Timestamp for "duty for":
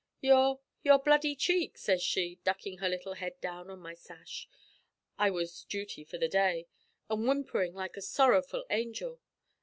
5.65-6.17